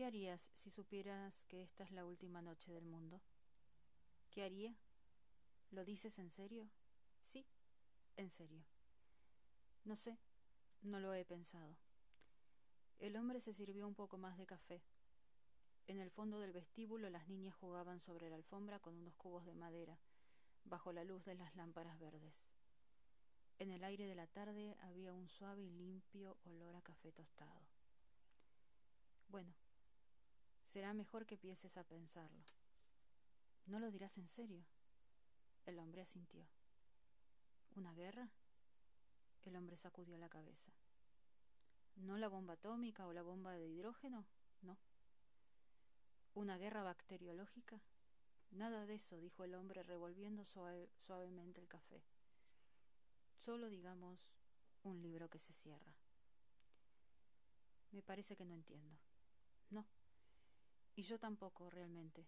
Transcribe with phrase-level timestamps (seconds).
[0.00, 3.20] ¿Qué harías si supieras que esta es la última noche del mundo?
[4.30, 4.74] ¿Qué haría?
[5.72, 6.70] ¿Lo dices en serio?
[7.22, 7.44] Sí,
[8.16, 8.64] en serio.
[9.84, 10.16] No sé,
[10.80, 11.76] no lo he pensado.
[12.98, 14.80] El hombre se sirvió un poco más de café.
[15.86, 19.54] En el fondo del vestíbulo las niñas jugaban sobre la alfombra con unos cubos de
[19.54, 19.98] madera,
[20.64, 22.46] bajo la luz de las lámparas verdes.
[23.58, 27.60] En el aire de la tarde había un suave y limpio olor a café tostado.
[29.28, 29.52] Bueno,
[30.70, 32.44] será mejor que empieces a pensarlo.
[33.66, 34.64] ¿No lo dirás en serio?
[35.66, 36.46] El hombre asintió.
[37.74, 38.28] ¿Una guerra?
[39.44, 40.70] El hombre sacudió la cabeza.
[41.96, 44.24] ¿No la bomba atómica o la bomba de hidrógeno?
[44.62, 44.76] No.
[46.34, 47.80] ¿Una guerra bacteriológica?
[48.52, 52.00] Nada de eso, dijo el hombre revolviendo suavemente el café.
[53.38, 54.20] Solo digamos
[54.84, 55.94] un libro que se cierra.
[57.90, 58.96] Me parece que no entiendo.
[59.70, 59.84] No.
[61.00, 62.26] Y yo tampoco, realmente.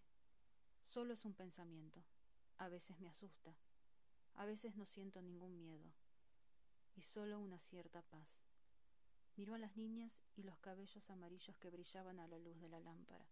[0.83, 2.01] Solo es un pensamiento.
[2.57, 3.53] A veces me asusta.
[4.33, 5.93] A veces no siento ningún miedo.
[6.95, 8.39] Y solo una cierta paz.
[9.35, 12.79] Miró a las niñas y los cabellos amarillos que brillaban a la luz de la
[12.79, 13.27] lámpara.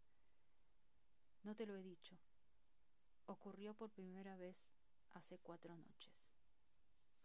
[1.41, 2.15] No te lo he dicho.
[3.25, 4.67] Ocurrió por primera vez
[5.15, 6.13] hace cuatro noches.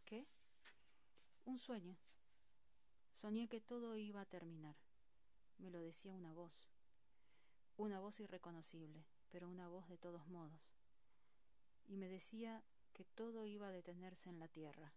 [0.07, 0.27] ¿Qué?
[1.45, 1.99] Un sueño.
[3.13, 4.77] Soñé que todo iba a terminar.
[5.59, 6.76] Me lo decía una voz.
[7.79, 10.77] Una voz irreconocible, pero una voz de todos modos.
[11.87, 12.63] Y me decía
[12.95, 14.93] que todo iba a detenerse en la tierra.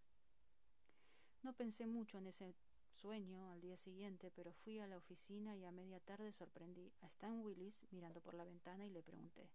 [1.44, 2.55] No pensé mucho en ese
[2.89, 7.07] sueño al día siguiente, pero fui a la oficina y a media tarde sorprendí a
[7.07, 9.50] Stan Willis mirando por la ventana y le pregunté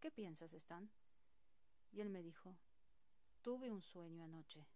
[0.00, 0.90] ¿Qué piensas, Stan?
[1.92, 2.54] Y él me dijo
[3.42, 4.66] Tuve un sueño anoche.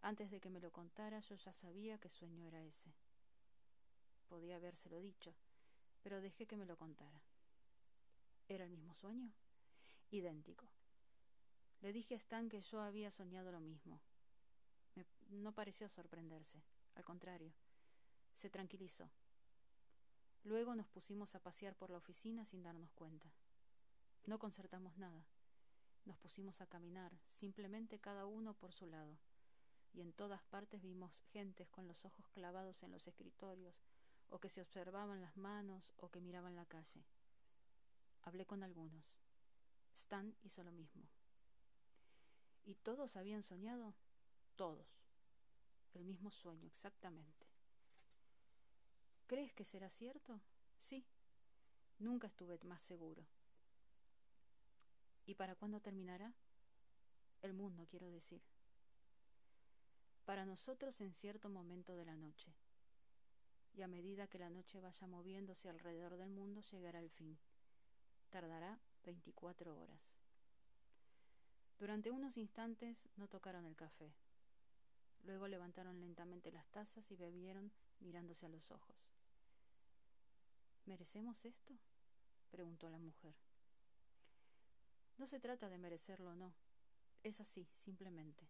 [0.00, 2.92] Antes de que me lo contara yo ya sabía qué sueño era ese.
[4.28, 5.34] Podía habérselo dicho,
[6.06, 7.20] pero dejé que me lo contara.
[8.46, 9.32] ¿Era el mismo sueño?
[10.12, 10.64] Idéntico.
[11.80, 13.98] Le dije a Stan que yo había soñado lo mismo.
[15.30, 16.62] no pareció sorprenderse,
[16.94, 17.52] al contrario,
[18.36, 19.10] se tranquilizó.
[20.44, 23.26] Luego nos pusimos a pasear por la oficina sin darnos cuenta.
[24.26, 25.26] No concertamos nada.
[26.04, 29.18] Nos pusimos a caminar, simplemente cada uno por su lado,
[29.92, 33.74] y en todas partes vimos gentes con los ojos clavados en los escritorios,
[34.30, 37.04] o que se observaban las manos, o que miraban la calle.
[38.22, 39.14] Hablé con algunos.
[39.94, 41.04] Stan hizo lo mismo.
[42.64, 43.94] ¿Y todos habían soñado?
[44.56, 44.86] Todos.
[45.94, 47.46] El mismo sueño, exactamente.
[49.26, 50.40] ¿Crees que será cierto?
[50.78, 51.04] Sí.
[51.98, 53.24] Nunca estuve más seguro.
[55.24, 56.34] ¿Y para cuándo terminará?
[57.42, 58.42] El mundo, quiero decir.
[60.24, 62.52] Para nosotros en cierto momento de la noche.
[63.76, 67.38] Y a medida que la noche vaya moviéndose alrededor del mundo, llegará el fin.
[68.30, 70.00] Tardará veinticuatro horas.
[71.78, 74.14] Durante unos instantes no tocaron el café.
[75.24, 77.70] Luego levantaron lentamente las tazas y bebieron
[78.00, 78.96] mirándose a los ojos.
[80.86, 81.76] ¿Merecemos esto?
[82.50, 83.34] preguntó la mujer.
[85.18, 86.54] No se trata de merecerlo o no.
[87.22, 88.48] Es así, simplemente.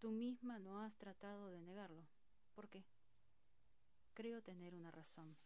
[0.00, 2.02] Tú misma no has tratado de negarlo.
[2.54, 2.84] ¿Por qué?
[4.14, 5.36] Creo tener una razón.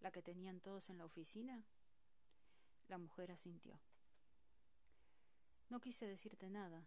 [0.00, 1.64] ¿La que tenían todos en la oficina?
[2.88, 3.80] La mujer asintió.
[5.70, 6.86] No quise decirte nada.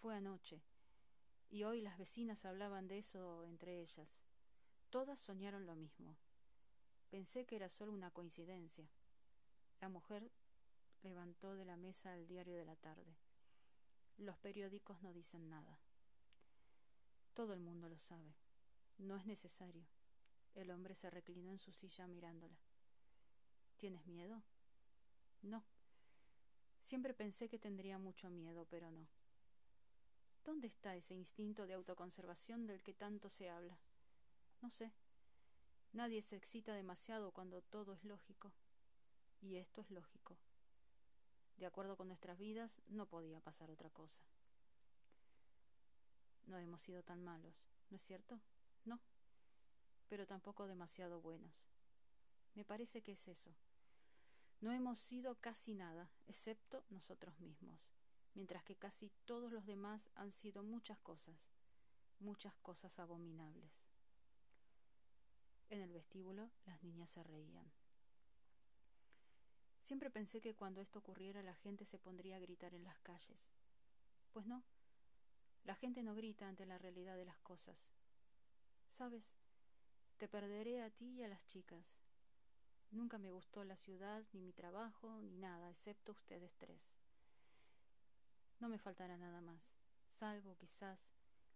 [0.00, 0.62] Fue anoche.
[1.50, 4.18] Y hoy las vecinas hablaban de eso entre ellas.
[4.88, 6.16] Todas soñaron lo mismo.
[7.10, 8.88] Pensé que era solo una coincidencia.
[9.80, 10.30] La mujer
[11.02, 13.16] levantó de la mesa el diario de la tarde.
[14.16, 15.78] Los periódicos no dicen nada.
[17.34, 18.34] Todo el mundo lo sabe.
[18.98, 19.84] No es necesario.
[20.54, 22.56] El hombre se reclinó en su silla mirándola.
[23.76, 24.42] ¿Tienes miedo?
[25.42, 25.64] No.
[26.82, 29.08] Siempre pensé que tendría mucho miedo, pero no.
[30.44, 33.78] ¿Dónde está ese instinto de autoconservación del que tanto se habla?
[34.60, 34.92] No sé.
[35.92, 38.52] Nadie se excita demasiado cuando todo es lógico.
[39.40, 40.36] Y esto es lógico.
[41.56, 44.20] De acuerdo con nuestras vidas, no podía pasar otra cosa.
[46.46, 47.54] No hemos sido tan malos,
[47.90, 48.40] ¿no es cierto?
[50.12, 51.54] Pero tampoco demasiado buenos.
[52.54, 53.50] Me parece que es eso.
[54.60, 57.80] No hemos sido casi nada, excepto nosotros mismos,
[58.34, 61.48] mientras que casi todos los demás han sido muchas cosas,
[62.20, 63.72] muchas cosas abominables.
[65.70, 67.72] En el vestíbulo las niñas se reían.
[69.82, 73.48] Siempre pensé que cuando esto ocurriera la gente se pondría a gritar en las calles.
[74.34, 74.62] Pues no,
[75.64, 77.90] la gente no grita ante la realidad de las cosas.
[78.90, 79.32] ¿Sabes?
[80.18, 81.98] Te perderé a ti y a las chicas.
[82.90, 86.86] Nunca me gustó la ciudad, ni mi trabajo, ni nada, excepto ustedes tres.
[88.60, 89.76] No me faltará nada más,
[90.12, 91.10] salvo quizás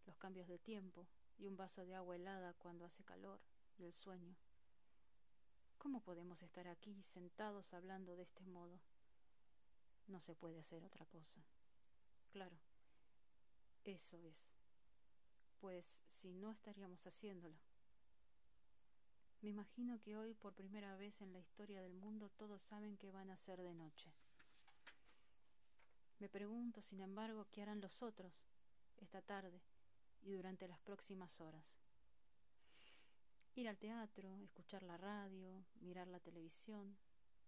[0.06, 1.06] los cambios de tiempo
[1.38, 3.40] y un vaso de agua helada cuando hace calor
[3.78, 4.34] y el sueño.
[5.78, 8.80] ¿Cómo podemos estar aquí sentados hablando de este modo?
[10.08, 11.40] No se puede hacer otra cosa.
[12.32, 12.56] Claro,
[13.84, 14.46] eso es.
[15.60, 17.65] Pues si no estaríamos haciéndolo.
[19.42, 23.10] Me imagino que hoy, por primera vez en la historia del mundo, todos saben que
[23.10, 24.10] van a ser de noche.
[26.18, 28.32] Me pregunto, sin embargo, qué harán los otros
[28.96, 29.60] esta tarde
[30.22, 31.76] y durante las próximas horas.
[33.54, 36.96] Ir al teatro, escuchar la radio, mirar la televisión,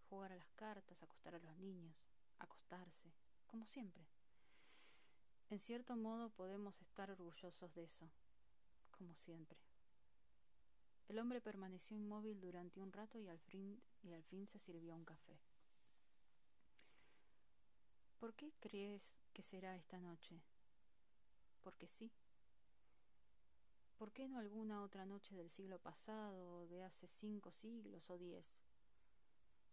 [0.08, 1.94] jugar a las cartas, acostar a los niños,
[2.38, 3.12] acostarse,
[3.46, 4.06] como siempre.
[5.50, 8.10] En cierto modo podemos estar orgullosos de eso,
[8.90, 9.58] como siempre.
[11.08, 13.80] El hombre permaneció inmóvil durante un rato y al fin,
[14.46, 15.38] se sirvió un café.
[18.18, 20.42] ¿Por qué crees que será esta noche?
[21.62, 22.12] Porque sí.
[23.96, 28.52] ¿Por qué no alguna otra noche del siglo pasado, de hace cinco siglos o diez?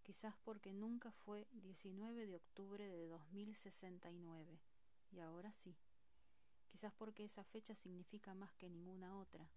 [0.03, 4.59] Quizás porque nunca fue 19 de octubre de 2069,
[5.11, 5.75] y ahora sí.
[6.69, 9.49] Quizás porque esa fecha significa más que ninguna otra.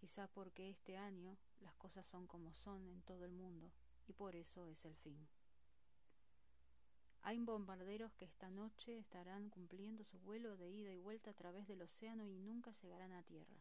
[0.00, 3.70] Quizás porque este año las cosas son como son en todo el mundo,
[4.08, 5.28] y por eso es el fin.
[7.20, 11.68] Hay bombarderos que esta noche estarán cumpliendo su vuelo de ida y vuelta a través
[11.68, 13.60] del océano y nunca llegarán a tierra.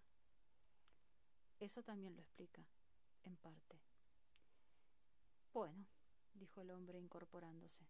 [1.60, 2.64] Eso también lo explica,
[3.26, 3.78] en parte.
[5.54, 5.86] Bueno,
[6.36, 7.86] dijo el hombre incorporándose.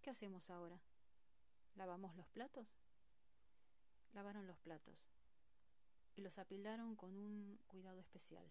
[0.00, 0.80] ¿Qué hacemos ahora?
[1.74, 2.66] ¿Lavamos los platos?
[4.14, 4.96] Lavaron los platos
[6.20, 8.44] y los apilaron con un cuidado especial.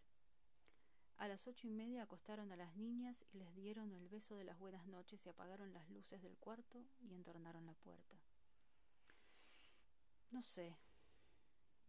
[1.18, 4.44] A las ocho y media acostaron a las niñas y les dieron el beso de
[4.44, 8.16] las buenas noches y apagaron las luces del cuarto y entornaron la puerta.
[10.31, 10.77] No sé,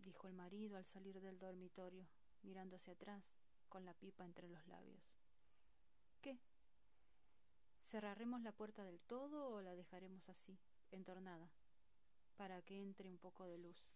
[0.00, 2.06] dijo el marido al salir del dormitorio,
[2.42, 3.34] mirando hacia atrás,
[3.70, 5.16] con la pipa entre los labios.
[6.20, 6.38] ¿Qué?
[7.82, 10.58] ¿Cerraremos la puerta del todo o la dejaremos así,
[10.90, 11.48] entornada,
[12.36, 13.90] para que entre un poco de luz?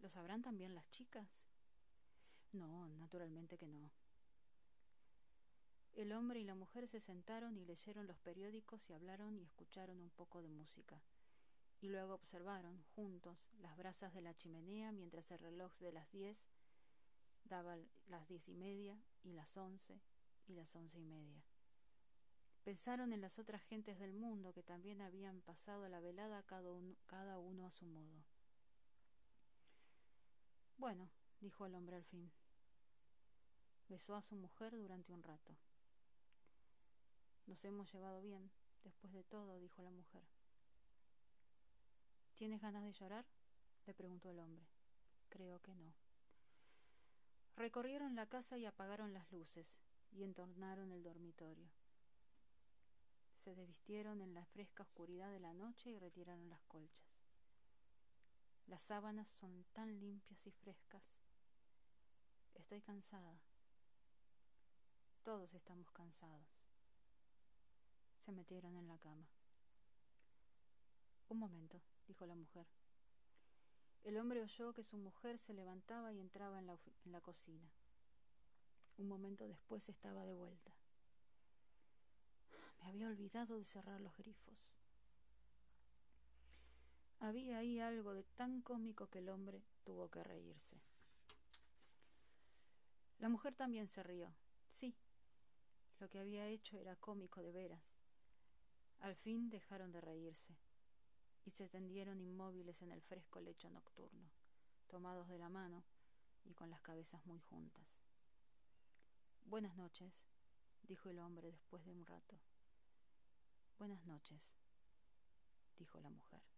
[0.00, 1.28] ¿Lo sabrán también las chicas?
[2.52, 3.90] No, naturalmente que no.
[5.94, 10.00] El hombre y la mujer se sentaron y leyeron los periódicos y hablaron y escucharon
[10.00, 11.00] un poco de música.
[11.82, 16.48] Y luego observaron, juntos, las brasas de la chimenea mientras el reloj de las diez
[17.44, 17.76] daba
[18.08, 20.00] las diez y media y las once
[20.46, 21.42] y las once y media.
[22.64, 26.94] Pensaron en las otras gentes del mundo que también habían pasado la velada cada uno,
[27.06, 28.22] cada uno a su modo.
[30.80, 31.10] Bueno,
[31.42, 32.32] dijo el hombre al fin.
[33.90, 35.54] Besó a su mujer durante un rato.
[37.46, 38.50] Nos hemos llevado bien,
[38.82, 40.22] después de todo, dijo la mujer.
[42.34, 43.26] ¿Tienes ganas de llorar?
[43.84, 44.64] le preguntó el hombre.
[45.28, 45.92] Creo que no.
[47.56, 51.68] Recorrieron la casa y apagaron las luces y entornaron el dormitorio.
[53.36, 57.09] Se desvistieron en la fresca oscuridad de la noche y retiraron las colchas.
[58.70, 61.02] Las sábanas son tan limpias y frescas.
[62.54, 63.36] Estoy cansada.
[65.24, 66.46] Todos estamos cansados.
[68.20, 69.26] Se metieron en la cama.
[71.30, 72.68] Un momento, dijo la mujer.
[74.04, 76.68] El hombre oyó que su mujer se levantaba y entraba en
[77.06, 77.68] la, cocina.
[78.98, 80.70] Un momento después estaba de vuelta.
[82.80, 84.54] Me había olvidado de cerrar los grifos.
[87.30, 90.80] Había ahí algo de tan cómico que el hombre tuvo que reírse.
[93.20, 94.34] La mujer también se rió.
[94.68, 94.96] Sí,
[96.00, 97.94] lo que había hecho era cómico de veras.
[98.98, 100.56] Al fin dejaron de reírse
[101.44, 104.28] y se tendieron inmóviles en el fresco lecho nocturno,
[104.88, 105.84] tomados de la mano
[106.44, 107.86] y con las cabezas muy juntas.
[109.44, 110.12] Buenas noches,
[110.82, 112.34] dijo el hombre después de un rato.
[113.78, 114.40] Buenas noches,
[115.78, 116.49] dijo la mujer.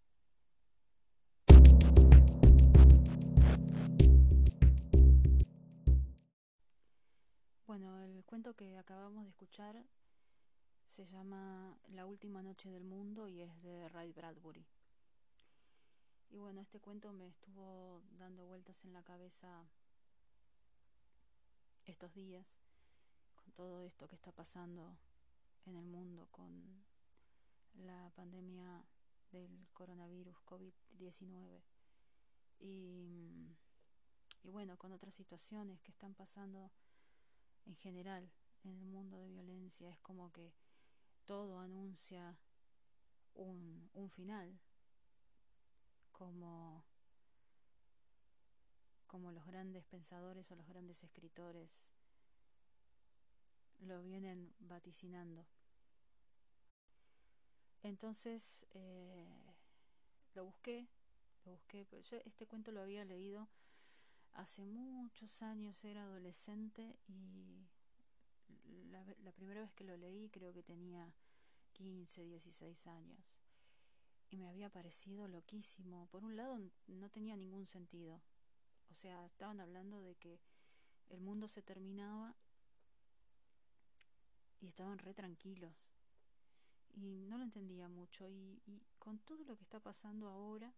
[7.73, 9.83] Bueno, el cuento que acabamos de escuchar
[10.89, 14.67] se llama La última noche del mundo y es de Ray Bradbury.
[16.29, 19.65] Y bueno, este cuento me estuvo dando vueltas en la cabeza
[21.87, 22.45] estos días
[23.37, 24.99] con todo esto que está pasando
[25.65, 26.85] en el mundo con
[27.77, 28.85] la pandemia
[29.31, 31.63] del coronavirus COVID-19
[32.61, 33.57] y
[34.45, 36.71] y bueno, con otras situaciones que están pasando
[37.67, 38.31] en general
[38.65, 39.91] en el mundo de violencia.
[39.91, 40.53] Es como que
[41.27, 42.37] todo anuncia
[43.35, 44.59] un, un final,
[46.13, 46.85] como,
[49.07, 51.93] como los grandes pensadores o los grandes escritores
[53.81, 55.45] lo vienen vaticinando.
[57.83, 59.27] Entonces eh,
[60.35, 60.87] lo busqué,
[61.45, 63.49] lo busqué, yo este cuento lo había leído
[64.35, 67.67] hace muchos años, era adolescente y
[68.91, 71.13] la, la primera vez que lo leí creo que tenía
[71.73, 73.33] 15, 16 años
[74.33, 76.07] y me había parecido loquísimo.
[76.07, 78.23] Por un lado no tenía ningún sentido.
[78.91, 80.41] O sea, estaban hablando de que
[81.11, 82.35] el mundo se terminaba
[84.61, 85.75] y estaban re tranquilos.
[86.95, 88.27] Y no lo entendía mucho.
[88.27, 90.73] Y, y con todo lo que está pasando ahora,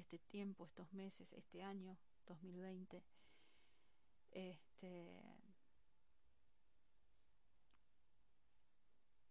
[0.00, 3.02] este tiempo, estos meses, este año 2020,
[4.32, 5.22] este,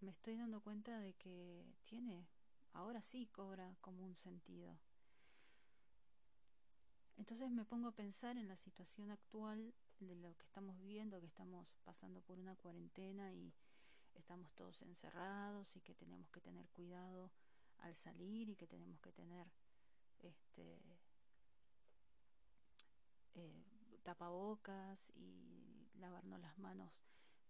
[0.01, 2.27] me estoy dando cuenta de que tiene,
[2.73, 4.77] ahora sí cobra como un sentido.
[7.17, 11.27] Entonces me pongo a pensar en la situación actual de lo que estamos viviendo, que
[11.27, 13.53] estamos pasando por una cuarentena y
[14.15, 17.31] estamos todos encerrados y que tenemos que tener cuidado
[17.79, 19.47] al salir y que tenemos que tener
[20.25, 20.81] este
[23.35, 23.63] eh,
[24.03, 26.91] tapabocas y lavarnos las manos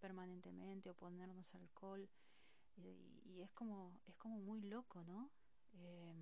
[0.00, 2.08] permanentemente o ponernos alcohol.
[2.76, 5.30] Y, es como es como muy loco no
[5.74, 6.14] eh,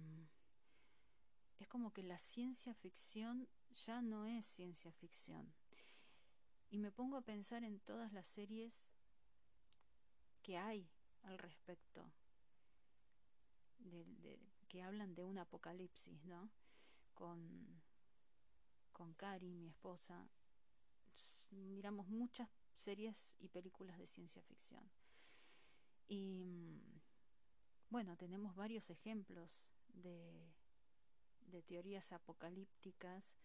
[1.59, 3.49] es como que la ciencia ficción
[3.87, 5.53] ya no es ciencia ficción.
[6.71, 8.89] Y me pongo a pensar en todas las series
[10.43, 10.89] que hay
[11.23, 12.13] al respecto,
[13.79, 14.39] de, de,
[14.75, 16.51] que hablan de un apocalipsis, ¿no?
[17.15, 17.81] Con,
[18.93, 20.29] con Cari, mi esposa,
[21.53, 24.91] miramos muchas series y películas de ciencia ficción.
[26.09, 26.83] Y
[27.89, 30.53] bueno, tenemos varios ejemplos de,
[31.47, 33.37] de teorías apocalípticas.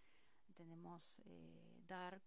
[0.55, 2.23] Tenemos eh, Dark,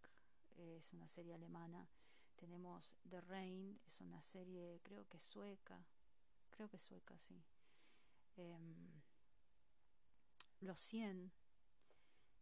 [0.58, 1.88] es una serie alemana.
[2.36, 5.84] Tenemos The Rain, es una serie, creo que sueca.
[6.52, 7.42] Creo que sueca, sí.
[8.36, 8.58] Eh,
[10.60, 11.32] los 100,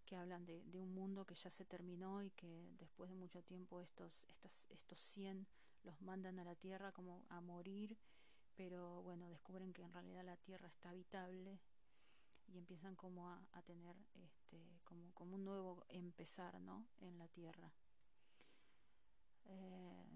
[0.04, 3.80] que hablan de, un mundo que ya se terminó y que después de mucho tiempo
[3.80, 5.46] estos, estas, estos 100
[5.84, 7.96] los mandan a la Tierra como a morir,
[8.56, 11.60] pero bueno, descubren que en realidad la Tierra está habitable
[12.48, 16.86] y empiezan como a, a tener este, como, como un nuevo empezar ¿no?
[16.98, 17.72] en la Tierra.
[19.44, 20.06] Eh,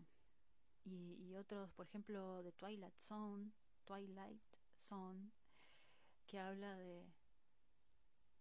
[0.84, 3.52] y, y, otros, por ejemplo, de Twilight Zone,
[3.84, 4.42] Twilight
[4.80, 5.30] Zone,
[6.26, 7.06] que habla de,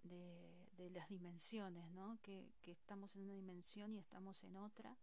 [0.03, 2.19] de, las dimensiones, ¿no?
[2.21, 4.97] Que, que, estamos en una dimensión y estamos en otra.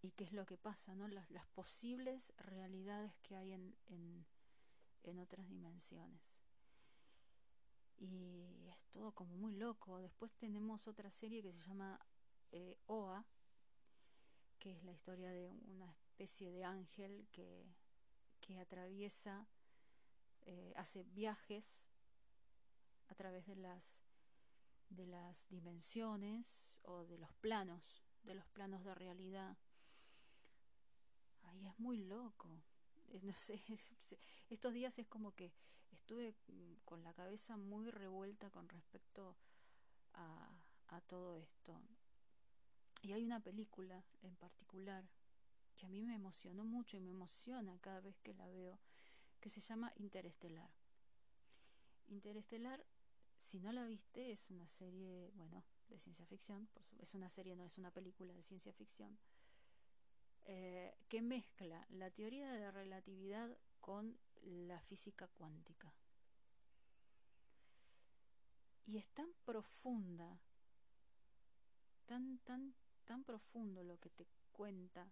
[0.00, 1.08] Y qué es lo que pasa, ¿no?
[1.08, 4.24] Las, las posibles realidades que hay en, en,
[5.02, 6.20] en otras dimensiones.
[7.98, 9.98] Y es todo como muy loco.
[9.98, 12.00] Después tenemos otra serie que se llama
[12.52, 13.24] eh, OA,
[14.58, 17.66] que es la historia de una especie de ángel que,
[18.40, 19.46] que atraviesa,
[20.46, 21.86] eh, hace viajes
[23.08, 24.00] a través de las,
[24.88, 29.56] de las dimensiones o de los planos, de los planos de realidad.
[31.42, 32.62] Ay, es muy loco.
[33.22, 33.62] No sé,
[34.50, 35.52] estos días es como que
[35.92, 36.34] estuve
[36.84, 39.36] con la cabeza muy revuelta con respecto
[40.14, 40.50] a,
[40.88, 41.80] a todo esto.
[43.02, 45.08] Y hay una película en particular
[45.76, 48.78] que a mí me emocionó mucho y me emociona cada vez que la veo,
[49.44, 50.70] que se llama Interestelar.
[52.08, 52.82] Interestelar,
[53.38, 56.66] si no la viste, es una serie, bueno, de ciencia ficción,
[56.98, 59.18] es una serie, no es una película de ciencia ficción,
[60.46, 65.92] eh, que mezcla la teoría de la relatividad con la física cuántica.
[68.86, 70.40] Y es tan profunda,
[72.06, 72.74] tan, tan
[73.04, 75.06] tan profundo lo que te cuenta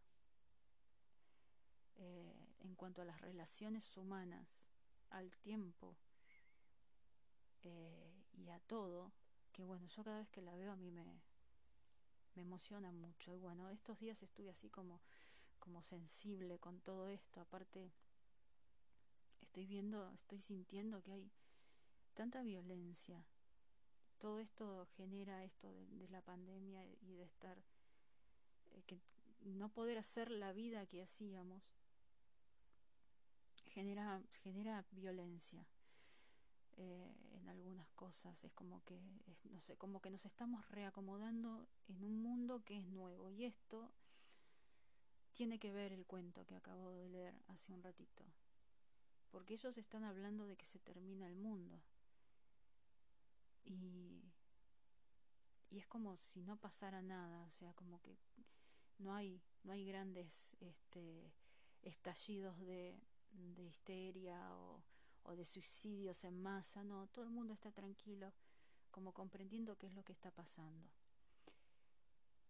[1.97, 4.65] eh, en cuanto a las relaciones humanas,
[5.11, 5.97] al tiempo
[7.65, 9.13] eh, y a todo,
[9.53, 11.23] que bueno, yo cada vez que la veo a mí me,
[12.35, 13.35] me emociona mucho.
[13.35, 15.01] Y bueno, estos días estuve así como,
[15.59, 17.41] como sensible con todo esto.
[17.41, 17.93] Aparte,
[19.43, 21.31] estoy viendo, estoy sintiendo que hay
[22.15, 23.25] tanta violencia.
[24.19, 27.59] Todo esto genera esto de, la pandemia y de estar
[28.71, 29.01] eh, que
[29.41, 31.63] no poder hacer la vida que hacíamos
[33.75, 35.65] genera, genera violencia.
[36.77, 38.43] eh, en algunas cosas.
[38.45, 39.01] Es como que,
[39.51, 43.31] no sé, como que nos estamos reacomodando en un mundo que es nuevo.
[43.31, 43.91] Y esto
[45.33, 48.25] tiene que ver el cuento que acabo de leer hace un ratito.
[49.31, 51.81] Porque ellos están hablando de que se termina el mundo.
[53.65, 54.23] Y,
[55.71, 58.19] y es como si no pasara nada, o sea, como que
[58.99, 61.33] no hay, no hay grandes este,
[61.83, 63.01] estallidos de,
[63.33, 64.83] de histeria o,
[65.25, 68.33] o de suicidios en masa, no, todo el mundo está tranquilo,
[68.91, 70.89] como comprendiendo qué es lo que está pasando.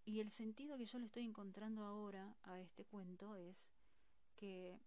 [0.04, 3.68] Y el sentido que yo le estoy encontrando ahora a este cuento es
[4.36, 4.80] que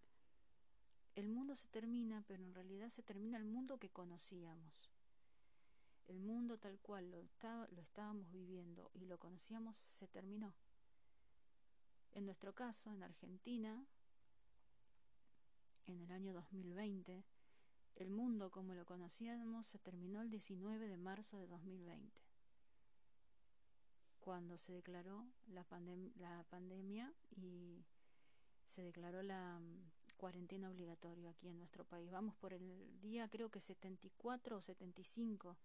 [1.15, 4.91] el mundo se termina, pero en realidad se termina el mundo que conocíamos.
[6.07, 10.53] El mundo tal cual lo, lo estábamos viviendo y lo conocíamos se terminó.
[12.11, 13.85] En nuestro caso, en Argentina,
[15.87, 17.23] en el año 2020,
[17.95, 22.21] el mundo como lo conocíamos se terminó el 19 de marzo de 2020,
[24.19, 27.85] cuando se declaró la, pandemia y
[28.65, 32.11] se declaró la mm, cuarentena obligatoria aquí en nuestro país.
[32.11, 35.55] Vamos por el día creo que 74 o 75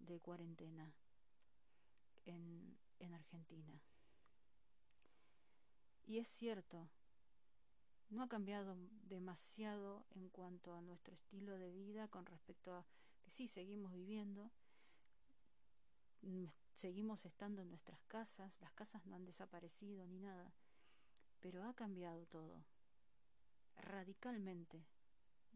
[0.00, 0.92] de cuarentena
[2.24, 3.80] en, en Argentina.
[6.04, 6.88] Y es cierto,
[8.12, 8.76] no ha cambiado
[9.08, 12.84] demasiado en cuanto a nuestro estilo de vida con respecto a
[13.22, 14.50] que sí, seguimos viviendo,
[16.74, 20.52] seguimos estando en nuestras casas, las casas no han desaparecido ni nada,
[21.40, 22.62] pero ha cambiado todo,
[23.76, 24.84] radicalmente.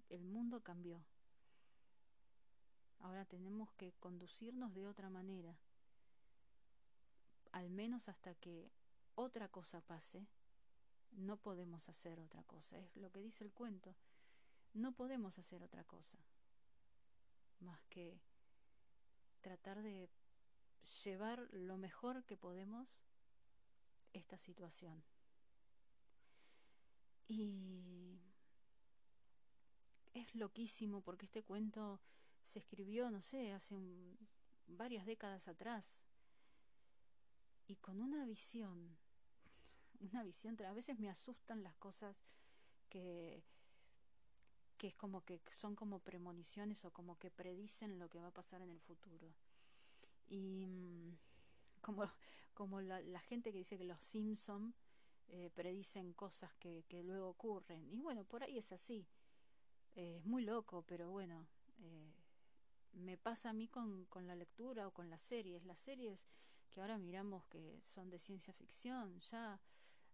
[0.08, 1.04] El mundo cambió.
[3.00, 5.58] Ahora tenemos que conducirnos de otra manera,
[7.52, 8.70] al menos hasta que
[9.14, 10.26] otra cosa pase
[11.16, 12.78] no podemos hacer otra cosa.
[12.78, 13.94] Es lo que dice el cuento.
[14.75, 16.18] No podemos hacer otra cosa
[17.61, 18.20] más que
[19.40, 20.11] tratar de
[21.04, 22.88] llevar lo mejor que podemos
[24.12, 25.02] esta situación.
[27.28, 28.21] Y
[30.14, 32.00] es loquísimo porque este cuento
[32.45, 34.17] se escribió, no sé, hace
[34.69, 36.04] varias décadas atrás
[37.67, 38.97] y con una visión
[40.00, 42.17] una visión, a veces me asustan las cosas
[42.89, 43.43] que,
[44.76, 48.35] que es como que son como premoniciones o como que predicen lo que va a
[48.35, 49.32] pasar en el futuro.
[50.28, 51.17] Y mm,
[51.80, 52.11] como,
[52.54, 54.75] como la, gente que dice que los Simpson
[55.28, 57.89] eh, predicen cosas que, que, luego ocurren.
[57.93, 59.06] Y bueno, por ahí es así.
[59.95, 61.47] Eh, es muy loco, pero bueno,
[61.80, 62.13] eh,
[62.93, 65.65] me pasa a mí con, con la lectura o con las series.
[65.65, 66.26] Las series
[66.71, 69.59] que ahora miramos que son de ciencia ficción, ya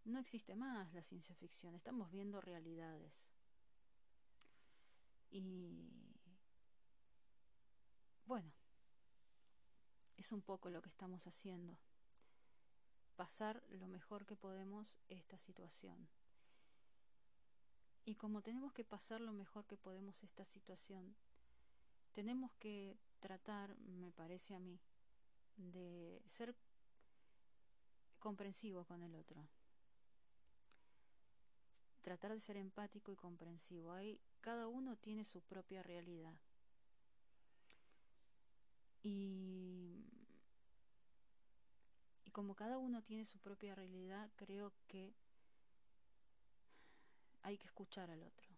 [0.05, 3.31] no existe más la ciencia ficción, estamos viendo realidades.
[5.31, 5.89] Y
[8.27, 8.53] bueno,
[10.17, 11.79] es un poco lo que estamos haciendo,
[13.17, 16.09] pasar lo mejor que podemos esta situación.
[18.05, 21.15] Y como tenemos que pasar lo mejor que podemos esta situación,
[22.13, 24.81] tenemos que tratar, me parece a mí,
[25.57, 26.57] de ser
[28.19, 29.47] comprensivo con el otro
[32.03, 33.93] tratar de ser empático y comprensivo.
[33.93, 36.37] Ahí cada uno tiene su propia realidad.
[39.03, 40.05] Y,
[42.25, 45.15] y como cada uno tiene su propia realidad, creo que
[47.43, 48.49] hay que escuchar al otro.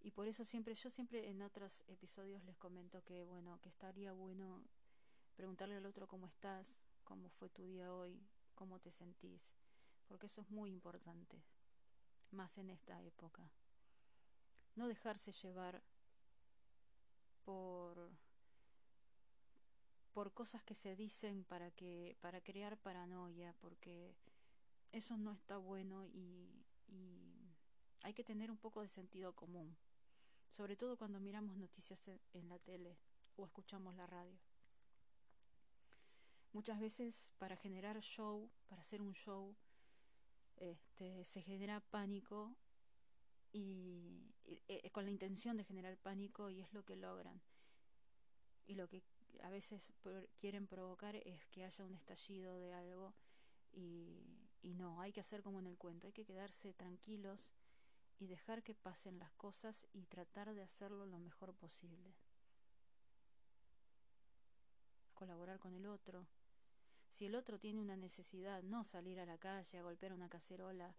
[0.00, 4.12] Y por eso siempre, yo siempre en otros episodios les comento que bueno, que estaría
[4.12, 4.62] bueno
[5.34, 8.20] preguntarle al otro cómo estás, cómo fue tu día hoy,
[8.54, 9.52] cómo te sentís
[10.08, 11.42] porque eso es muy importante,
[12.30, 13.50] más en esta época.
[14.74, 15.82] No dejarse llevar
[17.44, 18.10] por
[20.12, 24.14] por cosas que se dicen para que para crear paranoia, porque
[24.92, 27.36] eso no está bueno y, y
[28.02, 29.76] hay que tener un poco de sentido común,
[30.50, 32.96] sobre todo cuando miramos noticias en la tele
[33.36, 34.38] o escuchamos la radio.
[36.52, 39.54] Muchas veces para generar show, para hacer un show,
[40.56, 42.56] este, se genera pánico
[43.52, 44.34] y,
[44.68, 47.40] eh, con la intención de generar pánico y es lo que logran.
[48.66, 49.02] Y lo que
[49.42, 49.92] a veces
[50.38, 53.14] quieren provocar es que haya un estallido de algo
[53.72, 57.50] y no, hay que hacer como en el cuento, hay que quedarse tranquilos
[58.18, 62.14] y dejar que pasen las cosas y tratar de hacerlo lo mejor posible.
[65.14, 66.26] Colaborar con el otro,
[67.16, 70.94] si el otro tiene una necesidad, no salir a la calle a golpear una cacerola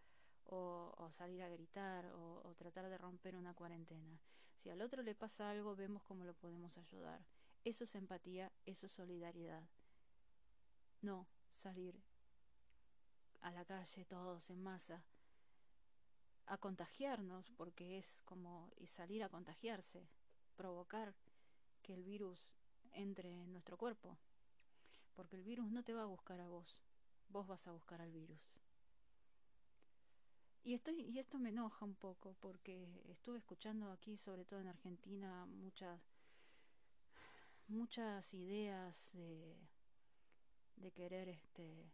[0.45, 4.19] o, salir a gritar o, tratar de romper una cuarentena.
[4.55, 7.23] Si al otro le pasa algo, vemos cómo lo podemos ayudar.
[7.63, 9.61] Eso es empatía, eso es solidaridad.
[11.03, 12.01] No salir
[13.41, 15.03] a la calle todos en masa
[16.47, 20.07] a contagiarnos, porque es como salir a contagiarse,
[20.55, 21.13] provocar
[21.83, 22.55] que el virus
[22.93, 24.17] entre en nuestro cuerpo,
[25.17, 26.79] porque el virus no te va a buscar a vos,
[27.27, 28.39] vos vas a buscar al virus.
[30.63, 34.67] Y, estoy, y esto me enoja un poco porque estuve escuchando aquí, sobre todo en
[34.67, 35.99] Argentina, muchas,
[37.67, 39.57] muchas ideas de,
[40.75, 41.91] de querer este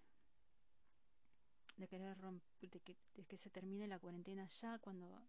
[1.77, 2.15] de querer
[2.62, 5.23] de que, de que se termine la cuarentena ya cuando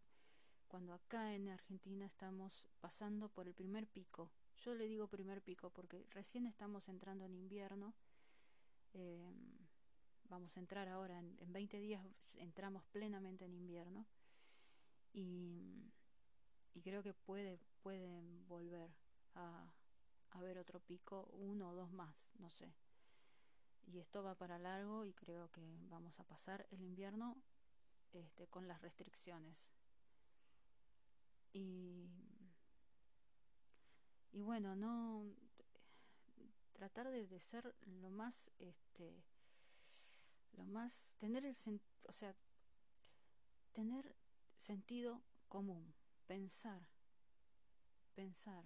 [0.74, 4.28] cuando acá en Argentina estamos pasando por el primer pico.
[4.56, 7.94] Yo le digo primer pico porque recién estamos entrando en invierno.
[8.94, 9.32] Eh,
[10.28, 12.02] vamos a entrar ahora, en, en 20 días
[12.38, 14.06] entramos plenamente en invierno
[15.12, 15.92] y,
[16.74, 18.90] y creo que puede, pueden volver
[19.34, 19.70] a,
[20.30, 22.72] a ver otro pico, uno o dos más, no sé.
[23.86, 27.36] Y esto va para largo y creo que vamos a pasar el invierno
[28.12, 29.70] este, con las restricciones.
[31.52, 32.08] Y,
[34.34, 35.24] y bueno, no
[36.72, 39.24] tratar de, ser lo más este
[40.56, 41.56] lo más, tener el,
[42.04, 42.34] o sea,
[43.72, 44.14] tener
[44.56, 45.94] sentido común,
[46.26, 46.80] pensar,
[48.14, 48.64] pensar.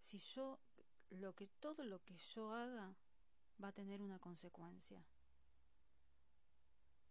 [0.00, 0.58] Si yo,
[1.10, 2.94] lo que, todo lo que yo haga
[3.62, 5.04] va a tener una consecuencia.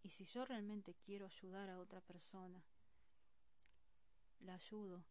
[0.02, 2.64] Y si yo realmente quiero ayudar a otra persona,
[4.40, 5.04] la ayudo.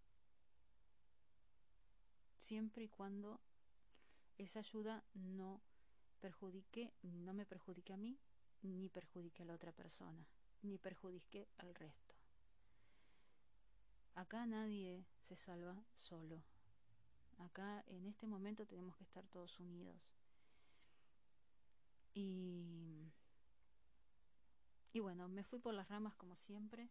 [2.44, 3.40] Siempre y cuando
[4.36, 5.62] esa ayuda no
[6.20, 8.18] perjudique, no me perjudique a mí,
[8.60, 10.26] ni perjudique a la otra persona,
[10.60, 12.14] ni perjudique al resto.
[14.14, 16.42] Acá nadie se salva solo.
[17.38, 19.96] Acá en este momento tenemos que estar todos unidos.
[22.12, 23.10] Y,
[24.92, 26.90] y bueno, me fui por las ramas como siempre.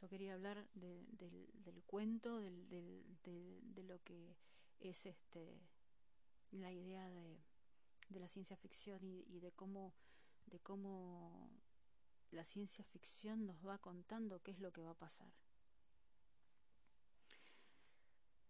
[0.00, 4.36] Yo quería hablar de, del, cuento, del, del, de, de lo que
[4.90, 5.60] es este
[6.50, 7.40] la idea de
[8.12, 9.94] de la ciencia ficción y, y, de cómo
[10.46, 11.50] de cómo
[12.30, 15.32] la ciencia ficción nos va contando qué es lo que va a pasar.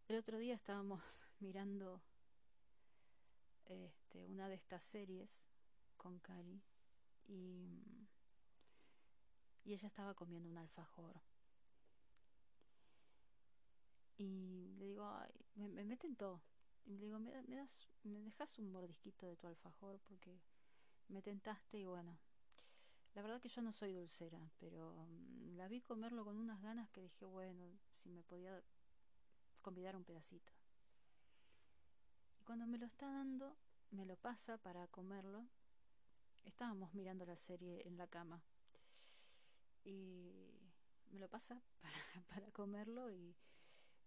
[0.09, 1.03] El otro día estábamos
[1.41, 2.03] mirando
[3.67, 5.43] este, una de estas series
[5.97, 6.61] con Cari
[7.29, 8.09] y,
[9.65, 11.21] y ella estaba comiendo un alfajor.
[14.19, 16.43] Y le digo, ay, me, me meten todo.
[16.85, 20.01] Y le digo, ¿me, me, das, ¿me dejas un mordisquito de tu alfajor?
[20.09, 20.41] Porque
[21.09, 22.19] me tentaste y bueno.
[23.15, 26.89] La verdad que yo no soy dulcera, pero um, la vi comerlo con unas ganas
[26.91, 28.63] que dije, bueno, si me podía
[29.61, 30.53] convidar un pedacito.
[32.41, 33.55] Y cuando me lo está dando,
[33.91, 35.47] me lo pasa para comerlo.
[36.45, 38.43] Estábamos mirando la serie en la cama.
[39.85, 40.33] Y
[41.11, 43.37] me lo pasa para, para comerlo y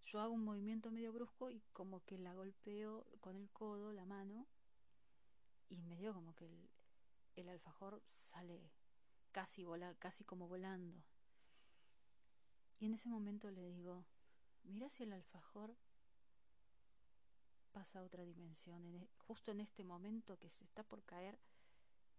[0.05, 4.05] yo hago un movimiento medio brusco y como que la golpeo con el codo, la
[4.05, 4.45] mano,
[5.69, 6.69] y me dio como que el,
[7.35, 8.69] el alfajor sale
[9.31, 10.95] casi, vola, casi como volando.
[12.79, 14.05] Y en ese momento le digo,
[14.63, 15.75] mira si el alfajor
[17.71, 21.37] pasa a otra dimensión, en, e, justo en este momento que se está por caer,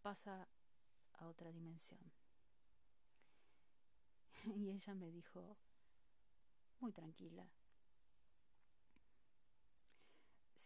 [0.02, 0.48] pasa
[1.14, 2.00] a otra dimensión.
[4.44, 5.56] y ella me dijo,
[6.80, 7.48] muy tranquila,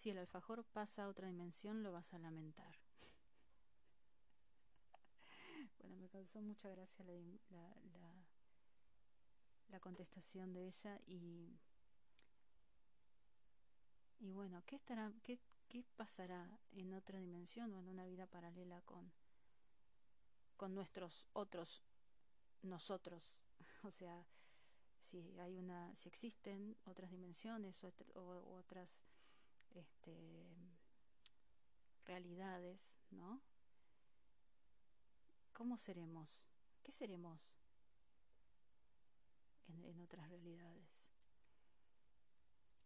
[0.00, 2.74] si el alfajor pasa a otra dimensión, lo vas a lamentar.
[5.78, 7.12] bueno, me causó mucha gracia la,
[7.50, 8.24] la, la,
[9.68, 11.60] la contestación de ella y,
[14.20, 18.80] y bueno, ¿qué, estará, qué, ¿qué pasará en otra dimensión o en una vida paralela
[18.86, 19.12] con,
[20.56, 21.82] con nuestros otros
[22.62, 23.42] nosotros?
[23.82, 24.24] o sea,
[25.02, 29.02] si hay una, si existen otras dimensiones o, o otras
[29.74, 30.40] este,
[32.06, 33.40] realidades, ¿no?
[35.52, 36.42] ¿Cómo seremos?
[36.82, 37.38] ¿Qué seremos
[39.68, 40.88] en, otras realidades?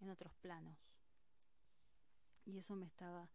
[0.00, 0.76] En otros planos.
[2.44, 3.30] Y eso me estaba,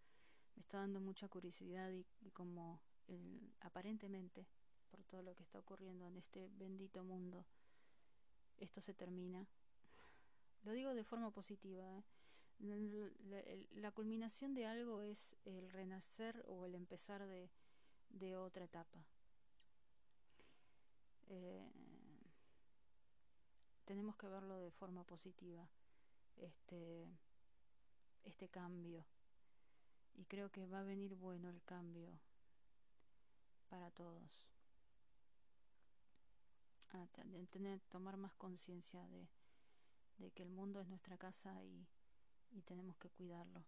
[0.56, 2.82] me está dando mucha curiosidad y, como
[3.62, 4.46] aparentemente,
[4.92, 7.46] por todo lo que está ocurriendo en este bendito mundo,
[8.58, 9.48] esto se termina.
[10.64, 12.04] Lo digo de forma positiva, ¿eh?
[12.60, 17.50] La, culminación de algo es el renacer o el empezar de,
[18.10, 19.06] de otra etapa.
[21.30, 21.72] Eh,
[23.86, 25.68] tenemos que verlo de forma positiva.
[26.38, 27.08] este,
[28.24, 29.06] este cambio.
[30.16, 32.10] Y creo que va a venir bueno el cambio
[33.70, 34.48] para todos.
[36.92, 37.06] A
[37.52, 39.28] tener, tomar más conciencia de,
[40.18, 41.88] de, que el mundo es nuestra casa y,
[42.52, 43.64] y tenemos que cuidarlo.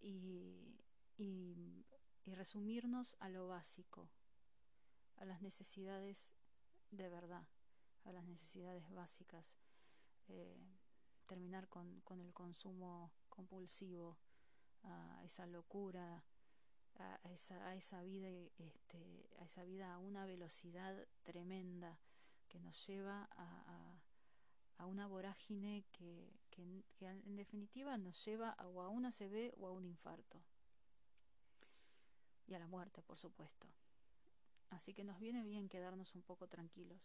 [0.00, 0.76] Y,
[1.16, 1.84] y,
[2.26, 4.08] resumirnos a lo básico,
[5.16, 6.32] a las necesidades
[6.90, 7.46] de verdad,
[8.04, 9.56] a las necesidades básicas,
[10.28, 10.58] eh,
[11.26, 14.18] terminar con, con, el consumo compulsivo,
[14.84, 16.24] a esa locura,
[16.96, 21.98] a, esa, a esa vida, este, a esa vida a una velocidad tremenda
[22.48, 24.01] que nos lleva a,
[24.78, 29.54] a, una vorágine que, que, que, en definitiva nos lleva a, o a una CB
[29.58, 30.42] o a un infarto.
[32.46, 33.66] Y a la muerte, por supuesto.
[34.70, 37.00] Así que nos viene bien quedarnos un poco tranquilos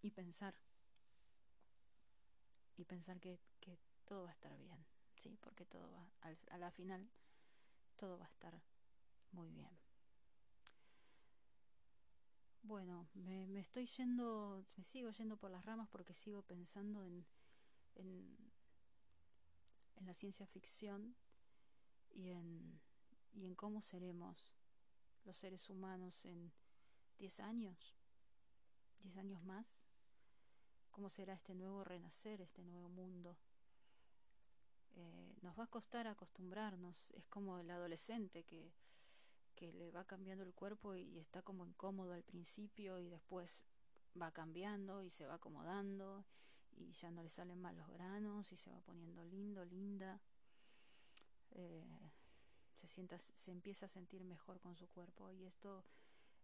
[0.00, 0.54] y pensar.
[2.76, 4.84] Y pensar que, que todo va a estar bien,
[5.16, 5.38] ¿sí?
[5.40, 7.08] Porque todo va, al, a la final,
[7.96, 8.60] todo va a estar
[9.32, 9.81] muy bien.
[12.64, 17.26] Bueno, me, estoy yendo, me sigo yendo por las ramas porque sigo pensando en,
[17.96, 18.36] en,
[19.96, 21.16] en la ciencia ficción
[22.10, 22.80] y en,
[23.34, 24.54] y en cómo seremos
[25.24, 26.52] los seres humanos en
[27.18, 27.94] 10 años,
[29.02, 29.74] 10 años más,
[30.92, 33.36] cómo será este nuevo renacer, este nuevo mundo.
[34.94, 38.72] Eh, nos va a costar acostumbrarnos, es como el adolescente que,
[39.54, 43.64] que le va cambiando el cuerpo y, está como incómodo al principio y después
[44.20, 46.24] va cambiando y se va acomodando
[46.76, 50.20] y ya no le salen mal los granos y se va poniendo lindo, linda.
[51.52, 51.84] Eh,
[52.74, 55.84] se, sienta, se empieza a sentir mejor con su cuerpo y esto,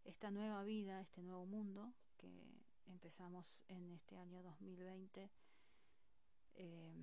[0.05, 2.45] esta nueva vida, este nuevo mundo que
[2.87, 5.31] empezamos en este año 2020,
[6.57, 6.95] eh,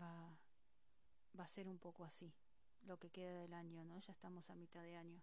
[0.00, 0.38] va,
[1.38, 2.32] va a ser un poco así,
[2.82, 3.98] lo que queda del año, ¿no?
[4.00, 5.22] Ya estamos a mitad de año,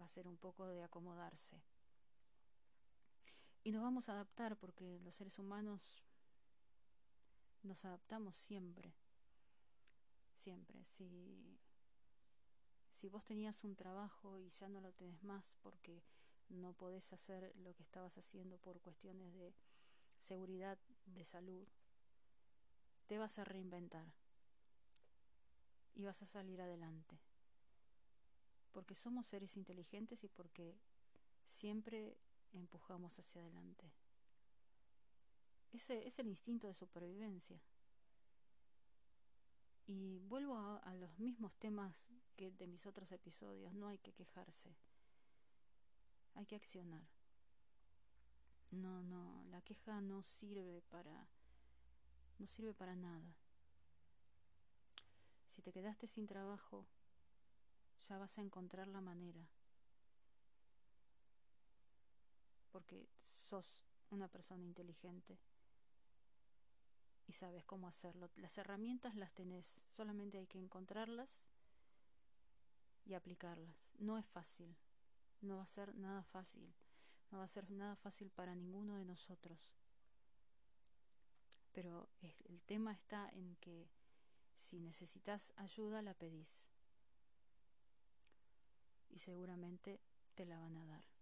[0.00, 1.60] va a ser un poco de acomodarse.
[3.64, 6.02] Y nos vamos a adaptar porque los seres humanos
[7.62, 8.94] nos adaptamos siempre
[10.36, 10.84] siempre.
[10.84, 11.58] Si,
[12.90, 16.02] si vos tenías un trabajo y ya no lo tenés más porque
[16.48, 19.54] no podés hacer lo que estabas haciendo por cuestiones de
[20.18, 21.66] seguridad, de salud,
[23.06, 24.12] te vas a reinventar
[25.96, 27.18] y vas a salir adelante.
[28.72, 30.76] Porque somos seres inteligentes y porque
[31.46, 32.16] siempre
[32.52, 33.90] empujamos hacia adelante.
[35.72, 37.60] Ese es el instinto de supervivencia.
[39.86, 42.06] Y vuelvo a, los mismos temas
[42.36, 43.72] que de mis otros episodios.
[43.72, 44.74] No hay que quejarse.
[46.34, 47.06] Hay que accionar.
[48.70, 51.28] No, no, la queja no sirve para
[52.38, 53.34] no sirve para nada.
[55.56, 56.86] Si te quedaste sin trabajo,
[58.10, 59.48] ya vas a encontrar la manera.
[62.70, 65.38] Porque sos una persona inteligente
[67.26, 68.28] y sabes cómo hacerlo.
[68.36, 71.46] Las herramientas las tenés, solamente hay que encontrarlas
[73.06, 73.92] y aplicarlas.
[73.98, 74.76] No es fácil,
[75.40, 76.70] no va a ser nada fácil,
[77.30, 79.72] no va a ser nada fácil para ninguno de nosotros.
[81.72, 83.88] Pero el tema está en que
[84.56, 86.66] si necesitas ayuda la pedís
[89.10, 90.00] y seguramente
[90.34, 91.16] te la van a dar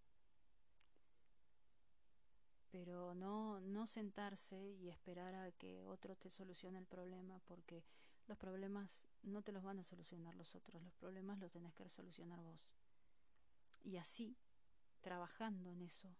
[2.75, 7.85] pero no, no sentarse y esperar a que otro te solucione el problema, porque
[8.27, 11.87] los problemas no te los van a solucionar los otros, los problemas los tenés que
[11.87, 12.69] solucionar vos.
[13.81, 14.35] Y así,
[14.99, 16.13] trabajando en eso,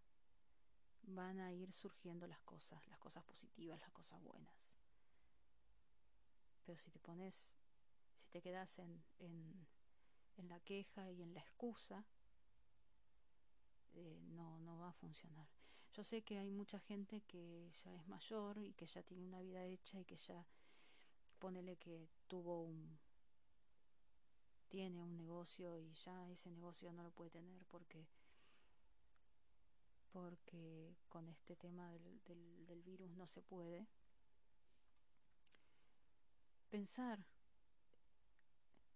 [1.02, 4.75] van a ir surgiendo las cosas, las cosas positivas, las cosas buenas.
[6.66, 7.54] Pero si te pones,
[8.18, 9.66] si te quedas en, en,
[10.36, 12.04] en la queja y en la excusa,
[13.94, 15.46] eh, no, no va a funcionar.
[15.94, 19.40] Yo sé que hay mucha gente que ya es mayor y que ya tiene una
[19.40, 20.44] vida hecha y que ya
[21.38, 22.98] ponele que tuvo un
[24.68, 28.06] tiene un negocio y ya ese negocio no lo puede tener porque
[30.12, 33.86] porque con este tema del, del, del virus no se puede
[36.76, 37.18] pensar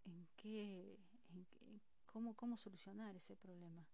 [0.04, 0.98] en qué,
[1.30, 3.86] en qué cómo, cómo solucionar ese problema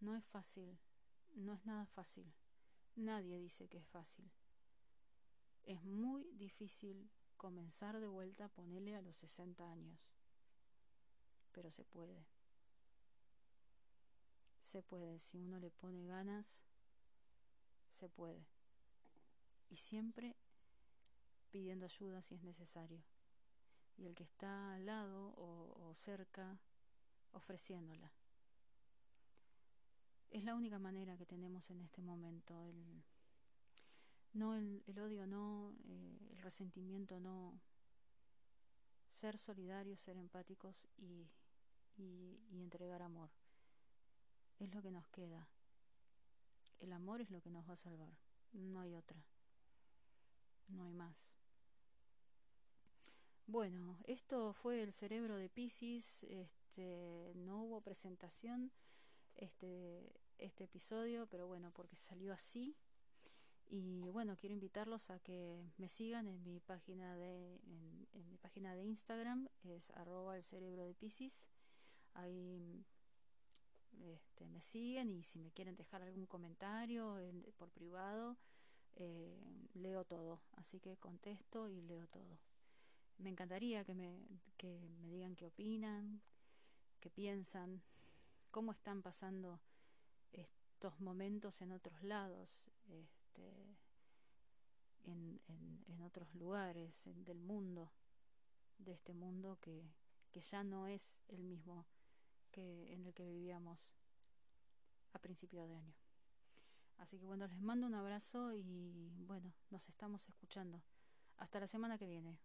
[0.00, 0.78] no es fácil
[1.36, 2.32] no es nada fácil.
[2.96, 4.30] Nadie dice que es fácil.
[5.64, 9.98] Es muy difícil comenzar de vuelta a ponerle a los 60 años.
[11.52, 12.26] Pero se puede.
[14.60, 15.18] Se puede.
[15.18, 16.62] Si uno le pone ganas,
[17.90, 18.44] se puede.
[19.68, 20.36] Y siempre
[21.50, 23.02] pidiendo ayuda si es necesario.
[23.96, 26.58] Y el que está al lado o, cerca,
[27.32, 28.10] ofreciéndola.
[30.30, 32.64] Es la única manera que tenemos en este momento.
[32.64, 33.02] El,
[34.32, 37.60] no el, odio, no, eh, el resentimiento, no.
[39.08, 41.28] Ser solidarios, ser empáticos y,
[41.96, 43.30] y entregar amor.
[44.60, 45.48] Es lo que nos queda.
[46.78, 48.16] El amor es lo que nos va a salvar.
[48.52, 49.22] No hay otra.
[50.68, 51.39] No hay más.
[53.50, 56.22] Bueno, esto fue el cerebro de Pisces.
[56.22, 58.70] Este, no hubo presentación
[59.34, 62.76] este, este episodio, pero bueno, porque salió así.
[63.66, 67.56] Y bueno, quiero invitarlos a que me sigan en mi página de,
[68.12, 71.48] en, mi página de Instagram, es arroba el cerebro de Pisces.
[72.14, 72.86] Ahí
[73.98, 77.16] este, me siguen y si me quieren dejar algún comentario
[77.56, 78.36] por privado,
[78.94, 79.42] eh,
[79.74, 80.40] leo todo.
[80.52, 82.38] Así que contesto y leo todo
[83.20, 84.18] me encantaría que me,
[84.56, 86.22] que me digan qué opinan,
[87.00, 87.82] qué piensan,
[88.50, 89.60] cómo están pasando
[90.32, 93.76] estos momentos en otros lados, este,
[95.04, 97.92] en, en, otros lugares del mundo,
[98.78, 99.92] de este mundo que,
[100.32, 101.86] que ya no es el mismo
[102.50, 103.78] que en el que vivíamos
[105.12, 105.94] a principio de año.
[106.98, 110.82] Así que bueno, les mando un abrazo y bueno, nos estamos escuchando.
[111.36, 112.38] Hasta la semana que viene.